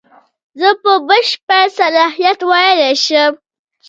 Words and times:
زه 0.59 0.69
په 0.81 0.91
بشپړ 1.07 1.65
صلاحیت 1.79 2.39
ویلای 2.49 2.93
شم. 3.05 3.33